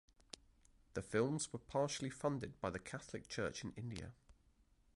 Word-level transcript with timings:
The 0.95 1.03
films 1.03 1.53
was 1.53 1.61
partially 1.67 2.09
funded 2.09 2.59
by 2.59 2.71
the 2.71 2.79
Catholic 2.79 3.27
Church 3.27 3.63
in 3.63 3.71
India. 3.73 4.13